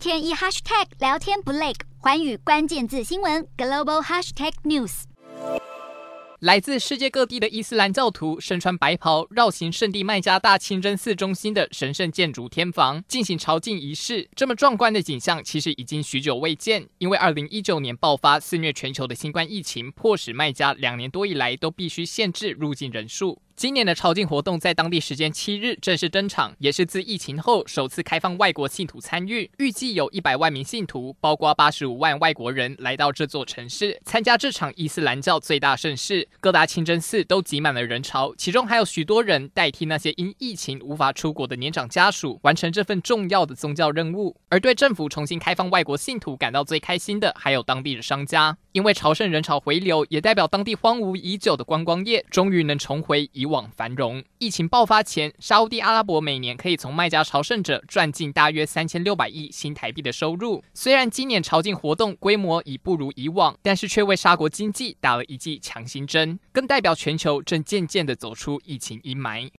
[0.00, 5.02] 天一 hashtag 聊天不累，环宇关键字新闻 global hashtag news。
[6.38, 14.26] 来自世界各地的伊斯兰教徒身穿白袍，绕行圣地麦加大清真寺中心的神圣建筑天房进行朝觐仪式。
[14.34, 16.88] 这么壮观的景象，其实已经许久未见。
[16.96, 23.42] 因为2019年爆发肆虐全球的新冠疫情，迫使麦加两年多以来都必须限制入境人数。
[23.60, 29.50] 今年的朝觐活动在当地时间七日正式登场，也是自疫情后首次开放外国信徒参与。
[29.58, 36.26] 预计有一百万名信徒，包括八十五万外国人来到这座城市参加这场伊斯兰教最大盛事。
[36.40, 44.34] 各大清真寺都挤满了人潮，其中还有许多人代替那些因疫情无法出国的年长家属，完成这份重要的宗教任务。
[44.48, 54.24] 而对政府重新开放外国信徒感到最开心的，还有当地的商家，因为朝圣人潮回流，也代表当地荒芜已久的观光业终于能重回以往繁荣。
[54.38, 60.64] 疫情爆发前，沙乌地阿拉伯每年可以从卖家朝圣者赚进大约三千六百亿新台币的收入。
[60.72, 69.48] 虽然今年朝觐活动规模已不如以往，但是却为沙国经济打了一剂强心针，更代表全球正渐渐地走出疫情阴霾。